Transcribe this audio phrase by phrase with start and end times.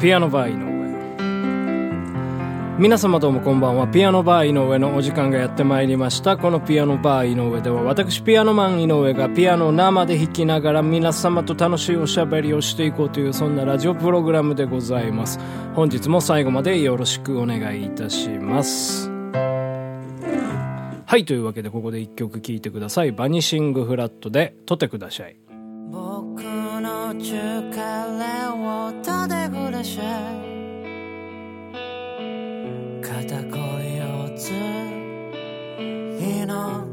[0.00, 0.78] ピアノバー井上。
[2.78, 3.88] 皆様どうもこんばんは。
[3.88, 6.36] ピアノバー井上のお時間がやってまいりました。
[6.36, 15.40] このピアノバー井上では私ピアノマン井上がピアノを生で弾きながら皆様と楽しいおしゃべりをしていこうというそんなラジオプログラムでございます。
[15.74, 19.10] 本日も最後までよろしくお願いいたします。
[21.06, 23.10] はいというわけでここで一曲聴いてください。
[23.10, 25.34] バニシングフラットで「とってください」
[26.78, 29.98] 僕の力をたでぐらし
[33.02, 34.50] 肩こよつ
[36.20, 36.86] 日の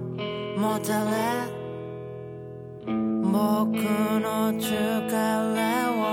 [0.58, 1.12] もたれ
[3.32, 3.78] 僕
[4.20, 6.05] の力を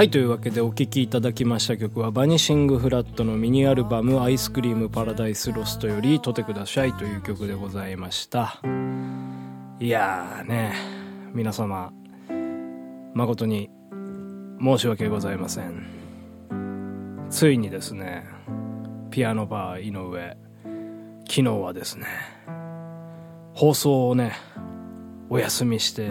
[0.00, 8.62] はいというわけでお聴きいただきました曲はバニシングフラットのミニアルバム「アイスクリームパラダイスロスト」より「とてください」という曲でございました。
[9.78, 10.72] いやーね
[11.34, 11.92] 皆様
[13.12, 13.68] 誠に
[14.62, 15.86] 申し訳ございません。
[17.30, 18.26] ついにですね
[19.10, 20.36] ピアノバー井上
[21.26, 22.06] 昨日はですね
[23.54, 24.36] 放送をね
[25.30, 26.10] お休みして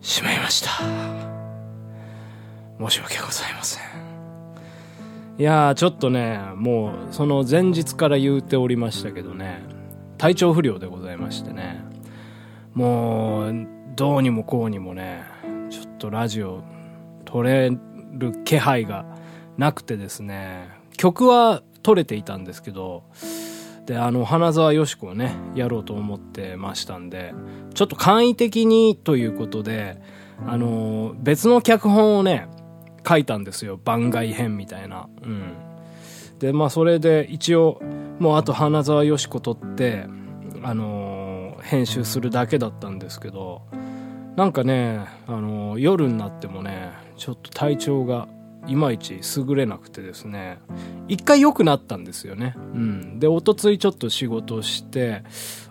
[0.00, 0.70] しまいました。
[2.78, 3.82] 申し訳ございません。
[5.38, 9.62] いやちょっとねもうその前日から言うておりましたけどね
[10.16, 11.84] 体調不良でございましてね
[12.72, 15.24] もうどうにもこうにもね
[15.68, 16.62] ちょっとラジオ
[17.36, 17.70] 撮れ
[18.12, 19.04] る気配が
[19.58, 23.02] なくてですね曲は撮れていたんですけど
[23.84, 27.34] であの花澤よし子をねやろうと思ってましたんで
[27.74, 30.00] ちょっと簡易的にということで
[30.46, 32.48] あの別の脚本をね
[33.06, 35.52] 書いたんですよ番外編みたいなうん
[36.38, 37.82] でまあそれで一応
[38.18, 40.06] もうあと花澤よし子撮って
[40.62, 43.60] あの編集するだけだったんですけど
[44.36, 48.28] なんかね、あの夜になってもねちょっと体調が
[48.66, 50.58] いまいち優れなくてですね。
[51.08, 52.54] 一回良くなったんですよね。
[52.56, 53.18] うん。
[53.18, 55.22] でおとついちょっと仕事して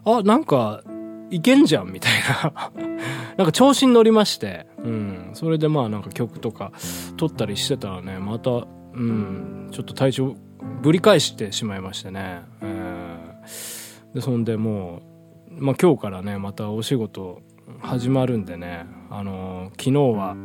[0.05, 0.83] あなんか
[1.29, 2.11] いけんじゃんみたい
[2.43, 2.71] な。
[3.37, 5.29] なんか調子に乗りまして、うん。
[5.33, 6.71] それでまあなんか曲とか
[7.17, 8.63] 撮ったりしてたらね、また、う
[8.97, 10.35] ん、ちょっと体調
[10.81, 12.41] ぶり返してしまいましてね。
[12.61, 14.15] えー。
[14.15, 15.01] で、そんでも
[15.49, 17.41] う、まあ今日からね、またお仕事
[17.81, 20.35] 始まるんでね、あの昨日は、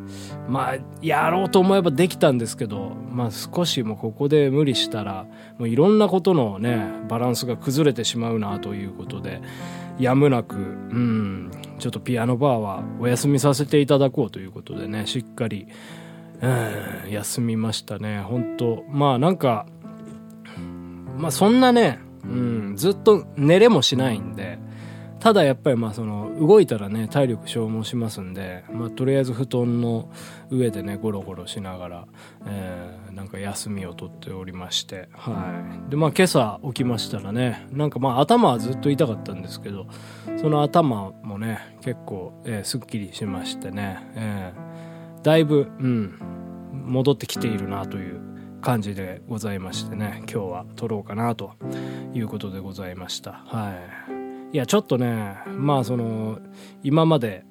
[0.49, 5.27] まあ、やろうと思えばできたんですけど、まあ少しもうここで無理したら、
[5.59, 9.43] もういろんなことのね、バランスが崩れてしまうなということで、
[9.99, 15.69] やむなく、うん、ちょっとピアノバーはお休みさせていただこうということでね、しっかり、
[16.41, 16.49] う
[17.09, 18.21] ん、休みましたね。
[18.21, 19.67] 本当まあなんか、
[21.19, 24.59] まあそんなね、うん、ずっと寝れもしないんで、
[25.21, 30.11] ただやっぱりまあその動いたらね体力消耗しますんで、まあ、とりあえず布団の
[30.51, 32.09] 上でねゴロゴロしながら、
[32.47, 35.91] えーなんか休みをとっておりましてはい。
[35.91, 39.87] でまあ今朝起きましたらねなんかまあ頭はずっと痛かったんですけど
[40.41, 44.71] その頭もね結構、えーすっきりしましてね、えー
[45.23, 46.19] だいぶうん
[46.87, 48.21] 戻ってきているなという
[48.63, 51.53] 感じでございましてね今日は撮ろうかなと
[52.15, 53.33] いうことでございました。
[53.47, 53.75] は
[54.09, 54.10] い。
[54.53, 56.41] いやちょっとねまあその
[56.83, 57.45] 今まで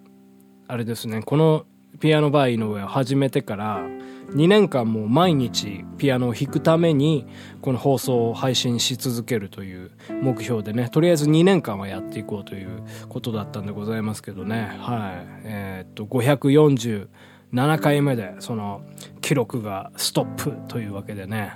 [0.67, 1.65] あれですねこの
[1.99, 3.79] ピアノバー井上を始めてから
[4.33, 7.25] 2年間も毎日ピアノを弾くために
[7.61, 9.91] この放送を配信し続けるという
[10.21, 14.77] 目標でねとりあえず2年間はやっていこうということだったんでございますけどね。
[14.79, 15.27] はい。
[15.45, 18.81] えーっと547回目でその
[19.21, 21.53] 記録がストップというわけでね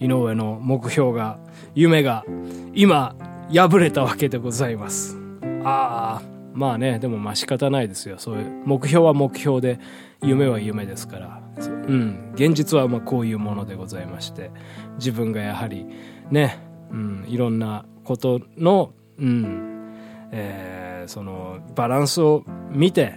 [0.00, 1.38] 井上の目標が
[1.74, 2.24] 夢が
[2.74, 3.14] 今
[3.50, 5.16] 破れたわけでございます。
[5.64, 6.22] ああ
[6.52, 8.18] まあねでもまあ仕方ないですよ。
[8.18, 9.78] そういう目標は目標で
[10.22, 11.40] 夢は夢ですから。
[11.58, 12.32] うん。
[12.34, 14.50] 現実はまあこういうものでございまして。
[14.98, 15.86] 自分がやはり
[16.30, 16.58] ね、
[16.90, 19.94] うん、いろんなことのうん
[20.32, 23.14] えーそのバランスを見て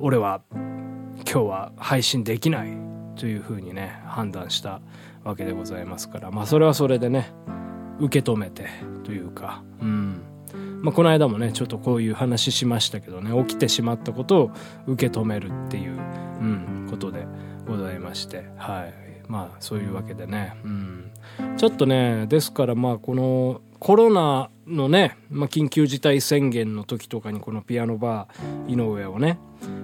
[0.00, 2.76] 俺は今日は配信できない
[3.14, 4.80] というふうにね判断した
[5.22, 6.30] わけでございますから。
[6.30, 7.32] まあそれはそれでね
[8.00, 8.68] 受け止めて
[9.04, 10.22] というか、うん。
[10.82, 13.38] まあ、この間もねちょっとこういう話しましたけどね。
[13.46, 14.50] 起きてしまったことを
[14.86, 17.26] 受け止めるっていう、うん、ことで
[17.66, 18.44] ございまして。
[18.56, 19.10] はい。
[19.30, 21.12] まあそういうわけでね、うん、
[21.56, 29.38] ちょっとねですからまあこのコロナのね、まあ、緊急事態宣言の時とかにこのピアノバー井上をね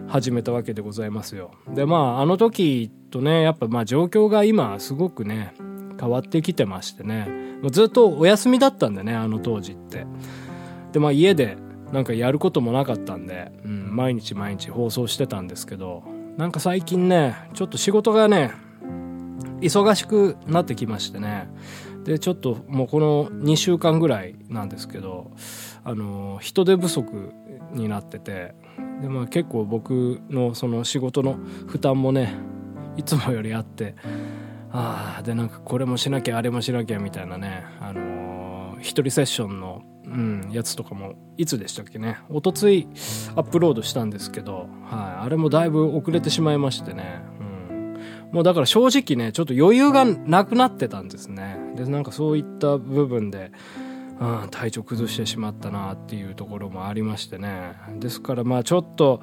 [0.08, 1.52] 始めたわけでございますよ。
[1.68, 5.54] でまああの時とねやっぱまあ状況が今すごくね
[5.98, 7.28] 変わってきてましてね。
[7.70, 10.06] ずっとお休みだったんでねあの当時って。
[10.92, 11.56] でまあ家で
[11.92, 16.02] なんかやることもなかったんで、うん、毎日毎日放送してたんですけど
[16.36, 18.52] なんか最近ねちょっと仕事がね
[19.60, 21.48] 忙しくなってきましてね。
[22.04, 25.32] でちょっともうこの2週間ぐらいなんですけど
[25.82, 27.32] あの人手不足
[27.72, 28.54] になってて
[29.02, 31.34] で、まあ、結構僕のその仕事の
[31.66, 32.34] 負担もね
[32.96, 33.96] いつもよりあって
[34.72, 37.64] ああでなんかこれもしなきゃあれもしなきゃみたいなね。
[37.80, 42.18] あの一人セッションのうん、やつとかもいつでしたっけね。
[42.28, 42.86] おとつい
[43.34, 47.98] アップロードしたんですけど、はい、あれもだいぶ遅れてしまいましてね、うん、
[48.30, 51.58] もうだから正直ねちょっと余裕がなくなってたんですね。
[51.74, 53.50] でなんかそういった部分で、
[54.20, 57.74] うん、体調崩してしまったなっていうところもありましてね。
[57.98, 59.22] ですからまあちょっと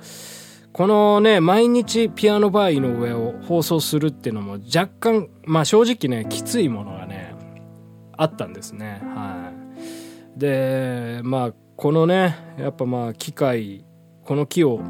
[0.74, 7.36] このね毎日ピアノバーイの上を放送するっていうのも若干まあ正直ねきついものがね
[8.18, 9.02] あったんですね。
[9.16, 9.52] は
[10.36, 10.40] い。
[10.40, 13.86] でまあこのねやっぱまあ機械
[14.26, 14.82] この木を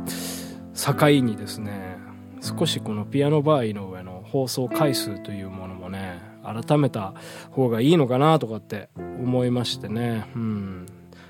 [0.73, 1.97] 境にですね
[2.41, 7.13] 少しこのピアノバー井上の放送回数というものもね改めた
[7.51, 10.29] 方がいいのかなとかって思いましてね。
[10.33, 10.85] うん。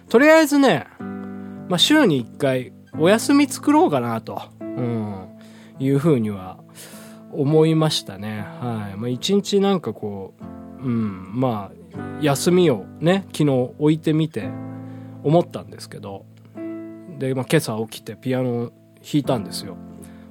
[0.09, 0.87] とりあえずね、
[1.69, 5.27] まあ、週に1回お休み作ろうかなと、うん、
[5.79, 6.59] いうふうには
[7.31, 8.45] 思いましたね。
[8.59, 10.33] はい、まあ、一日なんかこ
[10.81, 11.31] ううん。
[11.33, 11.83] まあ
[12.21, 13.49] 休みをね昨日
[13.79, 14.49] 置いてみて
[15.23, 16.25] 思ったんですけど。
[17.17, 19.77] で、まあ、今朝起きてピアノ弾いたんですよ。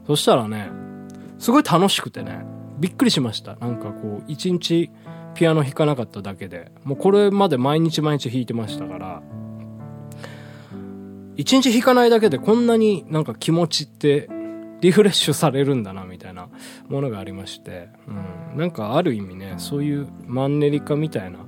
[0.07, 0.71] そしたらね
[1.39, 2.45] すごい楽しくてね
[2.79, 3.57] びっくりしました。
[3.57, 4.91] なんかこう一日
[5.35, 6.71] ピアノ弾かなかっただけで。
[6.85, 9.23] もうこれまで毎日毎日弾いてましたから。
[11.37, 14.29] 一日弾かないだけでこんなになんか気持ちって
[14.81, 16.49] リフレッシュされるんだなみたいな
[16.89, 21.39] ものがありまして、うん、なんかある意味ねそういうマンネリ化みたいな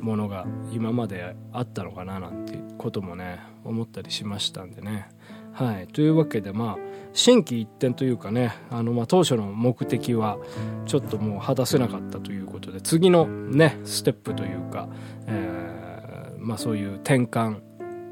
[0.00, 5.08] ものが今まであったのかななんてこともね思ったりしましたんでね。
[5.52, 6.78] はい、というわけでまあ
[7.14, 10.36] 心機一転というかねあのまあ当初の目的は
[10.84, 14.88] ちょっともう果たせなかったということで次のねステップというか、
[15.26, 17.60] えー、まあ、そういう転換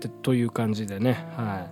[0.09, 1.67] という感じでね、は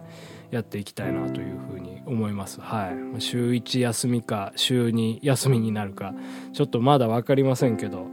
[0.50, 2.60] い、やっていきたいなというふうに思います。
[2.60, 6.14] はい、週1休みか週2休みになるか
[6.52, 8.06] ちょっとまだ分かりませんけど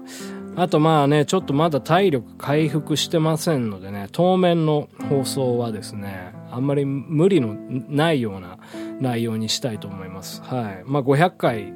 [0.56, 7.56] あとまあね、ちょっとまだ体力回復してませんのでね、当面の放送はですね、あんまり無理の
[7.88, 8.58] ないような
[9.00, 10.42] 内容にしたいと思います。
[10.44, 10.84] はい。
[10.86, 11.74] まあ500回、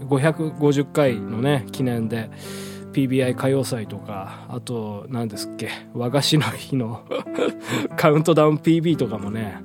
[0.00, 2.28] 550回のね、記念で、
[2.98, 7.02] PBI 歌謡祭とか、あと、何ですっけ、和菓子の日の
[7.96, 9.62] カウントダウン PB とかもね、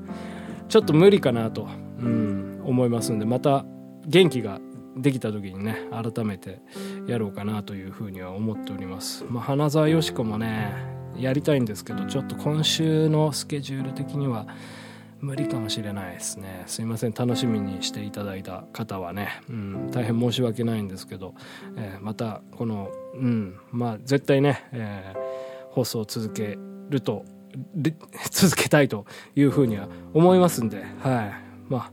[0.69, 1.67] ちょっと無理かなと、
[1.99, 3.65] うん、思いますんで、また
[4.05, 4.59] 元気が
[4.95, 6.61] できた時にね改めて
[7.07, 10.71] やろうかなというふうには思っております、まあ、花澤よし子もね
[11.17, 14.47] やりたいんですけどちょっと今週のスケジュール的には
[15.19, 16.63] 無理かもしれないですね。
[16.65, 21.33] すいません楽しみにしていただいた方はね、うん、大変申し訳ないんですけど、
[21.77, 23.59] えー、またこのうん。
[23.71, 26.57] まあ絶対ね、えー、放送を続け
[26.89, 27.25] ると
[28.31, 29.05] 続けたいと
[29.35, 31.33] いうふうには思いますんではい。
[31.69, 31.91] まあ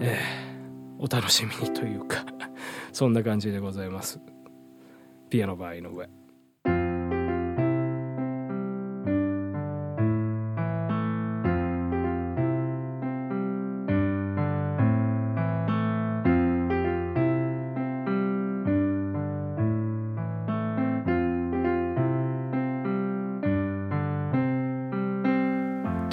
[0.00, 0.50] えー
[1.02, 2.26] お楽しみにというか
[2.92, 4.20] そんな感じでございます。
[5.30, 6.10] ピアノ場合の上。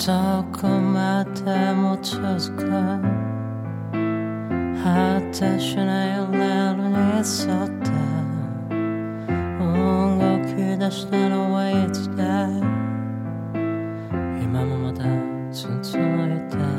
[0.07, 0.13] ど
[0.53, 2.63] こまでも続く
[4.81, 7.91] 果てしないレールに沿って
[9.59, 9.67] 動
[10.47, 12.47] き出したのはいつだ
[14.41, 15.03] 今もまだ
[15.51, 15.81] 続い
[16.49, 16.76] て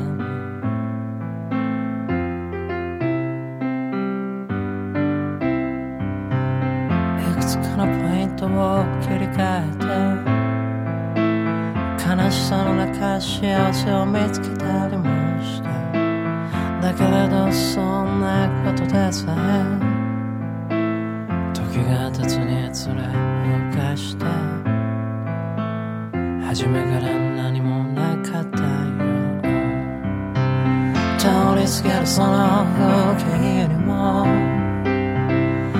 [12.09, 15.19] 悲しさの中幸せを見つけたりも
[16.81, 19.35] だけれどそんなことでさ
[20.71, 20.73] え
[21.53, 23.01] 時が経つにつれ動
[23.77, 24.25] かして
[26.43, 28.67] 初めから何もなかったよ
[31.19, 31.27] 通
[31.59, 34.25] り過ぎるその風景にも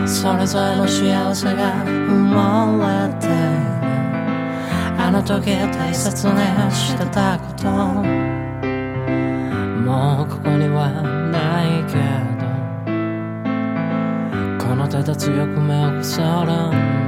[0.06, 3.59] それぞれの幸せが生まれてる
[5.12, 6.34] の時大切に
[6.72, 7.66] してたこと。
[9.82, 10.90] もうここには
[11.32, 12.02] ないけど。
[14.64, 16.99] この手で強く目をこそる。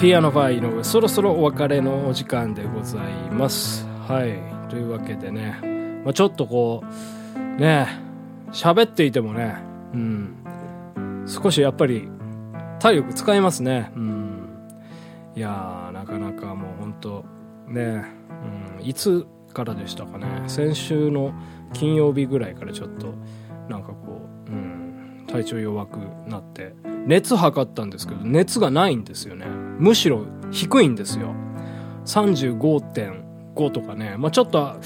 [0.00, 3.84] ピアノバー井上そろそろお別れのお時間でございます。
[4.06, 4.70] はい。
[4.70, 5.58] というわけでね、
[6.04, 6.84] まあ、ちょっとこ
[7.34, 7.88] うね
[8.52, 9.56] 喋っていてもね
[9.92, 11.24] うん。
[11.26, 12.08] 少しやっぱり
[12.78, 13.90] 体力使いますね。
[13.96, 14.48] うん。
[15.34, 17.24] いやーなかなかもう本当
[17.66, 18.04] ね、
[18.78, 20.26] うん、いつからでしたかね。
[20.46, 21.32] 先週の
[21.72, 23.14] 金曜日ぐらいからちょっと
[23.68, 25.96] なんかこう、うん、体調弱く
[26.28, 29.46] なって熱測ったんですけど熱がないんですよね。
[29.78, 31.34] むしろ低いんですよ。
[32.04, 34.76] 35.5とかね、まあ、ちょっと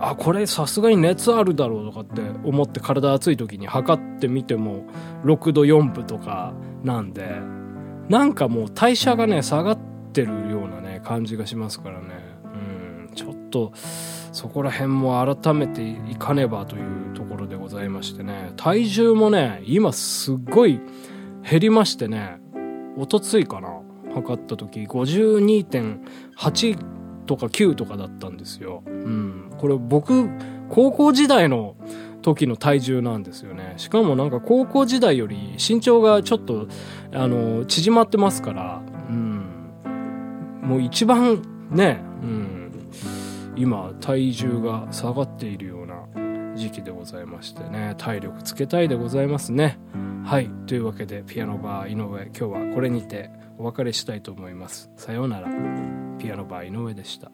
[0.00, 4.84] あこれさすがに熱あるだろうとかって思って体熱い時に測ってみても
[5.24, 7.36] 6度4分とかなんで
[8.08, 9.78] なんかもう代謝がね下がっ
[10.12, 12.08] てるようなね感じがしますからね。
[12.44, 13.14] うん。
[13.14, 13.72] ちょっと
[14.32, 18.52] そこら辺も改めていかねばというところでございましてね。
[18.56, 20.80] 体重もね今すっごい
[21.48, 22.38] 減りましてね。
[22.96, 23.80] おとついかな。
[24.14, 26.78] 測った時52.8
[27.26, 28.82] とか9とかだったんですよ。
[28.86, 29.50] うん。
[29.58, 30.28] これ僕、
[30.68, 31.76] 高校時代の
[32.22, 33.74] 時の体重なんですよね。
[33.76, 36.66] しかもなんか高校時代より身長がちょっと、
[37.12, 39.42] あの、縮まってますから、うん。
[40.62, 42.72] もう一番ね、うん。
[43.56, 46.06] 今、体重が下がっているような
[46.54, 49.78] 時期でございましてね、体力つけたいでございますね。
[50.24, 50.48] はい。
[50.66, 54.90] というわけで、ピアノバー井上、今日はこれにてお別れしたいと思います。
[54.96, 55.48] さようなら。
[56.18, 57.30] ピアノバー井上でした。